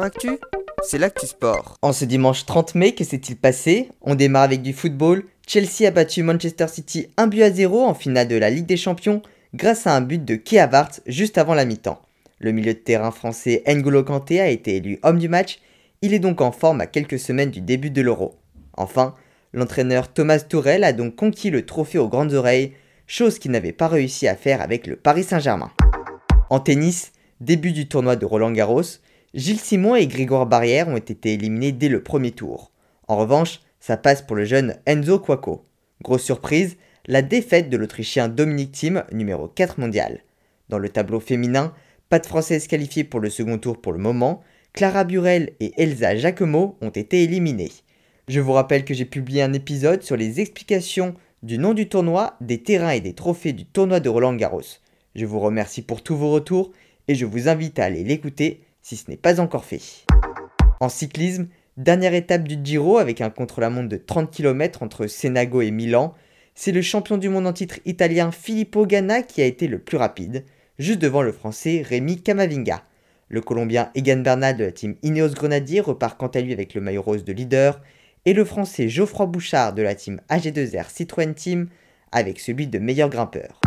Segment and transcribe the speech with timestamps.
[0.00, 0.38] Actu,
[0.82, 1.76] c'est l'actu sport.
[1.82, 3.90] En ce dimanche 30 mai, que s'est-il passé?
[4.00, 5.24] On démarre avec du football.
[5.46, 8.78] Chelsea a battu Manchester City 1 but à 0 en finale de la Ligue des
[8.78, 9.20] Champions
[9.52, 12.00] grâce à un but de Kea Havertz juste avant la mi-temps.
[12.38, 15.58] Le milieu de terrain français N'Golo Kanté a été élu homme du match.
[16.00, 18.36] Il est donc en forme à quelques semaines du début de l'Euro.
[18.78, 19.14] Enfin,
[19.52, 22.72] l'entraîneur Thomas Tourel a donc conquis le trophée aux grandes oreilles,
[23.06, 25.70] chose qu'il n'avait pas réussi à faire avec le Paris Saint-Germain.
[26.48, 28.82] En tennis, début du tournoi de Roland Garros,
[29.34, 32.70] Gilles Simon et Grégoire Barrière ont été éliminés dès le premier tour.
[33.08, 35.64] En revanche, ça passe pour le jeune Enzo Quaco.
[36.02, 40.20] Grosse surprise, la défaite de l'Autrichien Dominique Thiem, numéro 4 mondial.
[40.68, 41.72] Dans le tableau féminin,
[42.10, 44.42] pas de Françaises qualifiées pour le second tour pour le moment,
[44.74, 47.72] Clara Burel et Elsa Jacquemot ont été éliminées.
[48.28, 52.36] Je vous rappelle que j'ai publié un épisode sur les explications du nom du tournoi,
[52.42, 54.60] des terrains et des trophées du tournoi de Roland Garros.
[55.14, 56.70] Je vous remercie pour tous vos retours
[57.08, 59.80] et je vous invite à aller l'écouter si ce n'est pas encore fait.
[60.80, 65.70] En cyclisme, dernière étape du Giro avec un contre-la-montre de 30 km entre Senago et
[65.70, 66.14] Milan,
[66.54, 69.96] c'est le champion du monde en titre italien Filippo Ganna qui a été le plus
[69.96, 70.44] rapide,
[70.78, 72.82] juste devant le français Rémi Camavinga.
[73.28, 76.82] Le colombien Egan Bernal de la team Ineos Grenadier repart quant à lui avec le
[76.82, 77.80] maillot rose de leader,
[78.24, 81.68] et le français Geoffroy Bouchard de la team AG2R Citroën Team
[82.12, 83.60] avec celui de meilleur grimpeur.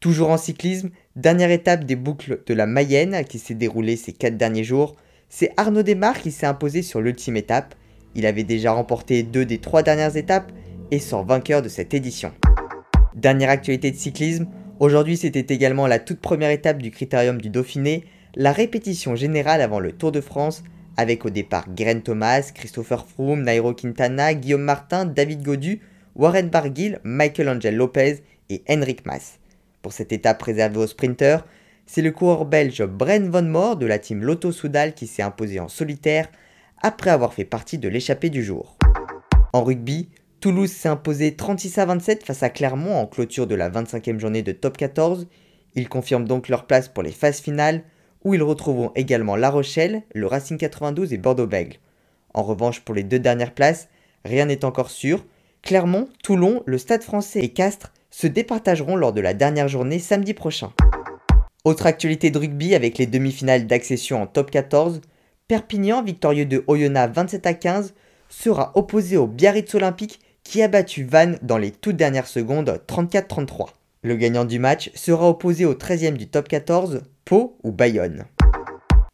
[0.00, 4.36] Toujours en cyclisme, dernière étape des boucles de la Mayenne qui s'est déroulée ces 4
[4.36, 4.94] derniers jours,
[5.28, 7.74] c'est Arnaud Desmar qui s'est imposé sur l'ultime étape.
[8.14, 10.52] Il avait déjà remporté deux des trois dernières étapes
[10.92, 12.30] et sort vainqueur de cette édition.
[13.16, 14.46] Dernière actualité de cyclisme,
[14.78, 18.04] aujourd'hui c'était également la toute première étape du Critérium du Dauphiné,
[18.36, 20.62] la répétition générale avant le Tour de France,
[20.96, 25.80] avec au départ Guerin Thomas, Christopher Froome, Nairo Quintana, Guillaume Martin, David Godu,
[26.14, 29.40] Warren Barguil, Michael Angel Lopez et Henrik Mas.
[29.82, 31.46] Pour cette étape réservée aux sprinteurs,
[31.86, 35.60] c'est le coureur belge Bren Von Moor de la team Lotto Soudal qui s'est imposé
[35.60, 36.28] en solitaire
[36.82, 38.76] après avoir fait partie de l'échappée du jour.
[39.52, 40.08] En rugby,
[40.40, 44.42] Toulouse s'est imposé 36 à 27 face à Clermont en clôture de la 25e journée
[44.42, 45.26] de top 14.
[45.74, 47.82] Ils confirment donc leur place pour les phases finales
[48.24, 51.78] où ils retrouveront également La Rochelle, le Racing 92 et Bordeaux-Bègles.
[52.34, 53.88] En revanche, pour les deux dernières places,
[54.24, 55.24] rien n'est encore sûr.
[55.62, 60.34] Clermont, Toulon, le Stade français et Castres se départageront lors de la dernière journée samedi
[60.34, 60.72] prochain.
[61.64, 65.00] Autre actualité de rugby avec les demi-finales d'accession en top 14,
[65.46, 67.94] Perpignan, victorieux de Oyonnax 27 à 15,
[68.28, 73.68] sera opposé au Biarritz Olympique qui a battu Vannes dans les toutes dernières secondes 34-33.
[74.02, 78.24] Le gagnant du match sera opposé au 13e du top 14, Pau ou Bayonne.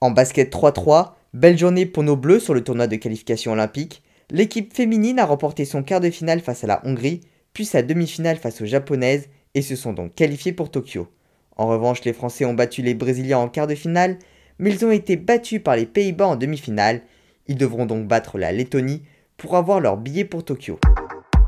[0.00, 4.04] En basket 3-3, belle journée pour nos Bleus sur le tournoi de qualification olympique.
[4.30, 8.36] L'équipe féminine a remporté son quart de finale face à la Hongrie puis sa demi-finale
[8.36, 11.08] face aux japonaises et se sont donc qualifiés pour Tokyo.
[11.56, 14.18] En revanche, les Français ont battu les Brésiliens en quart de finale,
[14.58, 17.02] mais ils ont été battus par les Pays-Bas en demi-finale.
[17.48, 19.02] Ils devront donc battre la Lettonie
[19.36, 20.78] pour avoir leur billet pour Tokyo.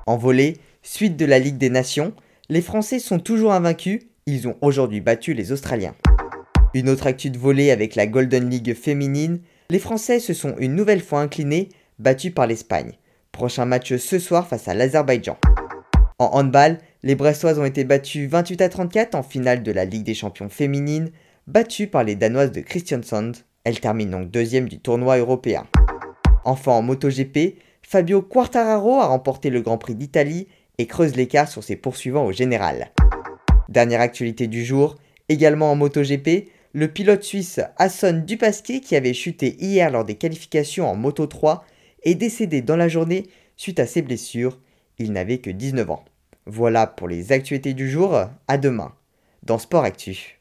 [0.07, 2.13] En volée, suite de la Ligue des Nations,
[2.51, 5.95] les Français sont toujours invaincus, ils ont aujourd'hui battu les Australiens.
[6.75, 9.41] Une autre actu de volée avec la Golden League féminine,
[9.71, 12.99] les Français se sont une nouvelle fois inclinés, battus par l'Espagne.
[13.33, 15.39] Prochain match ce soir face à l'Azerbaïdjan.
[16.25, 20.05] En handball, les Brestoises ont été battues 28 à 34 en finale de la Ligue
[20.05, 21.11] des champions féminines,
[21.47, 23.33] battues par les Danoises de Christiansand.
[23.65, 25.67] Elles terminent donc deuxième du tournoi européen.
[26.45, 30.49] Enfin en MotoGP, Fabio Quartararo a remporté le Grand Prix d'Italie
[30.79, 32.91] et creuse l'écart sur ses poursuivants au général.
[33.69, 34.97] Dernière actualité du jour,
[35.29, 40.89] également en MotoGP, le pilote suisse Hassan Dupasquier qui avait chuté hier lors des qualifications
[40.89, 41.67] en Moto 3
[42.03, 43.25] est décédé dans la journée
[43.57, 44.59] suite à ses blessures
[44.99, 46.05] il n'avait que 19 ans.
[46.47, 48.19] Voilà pour les actualités du jour,
[48.49, 48.95] à demain
[49.45, 50.33] dans Sport Actu.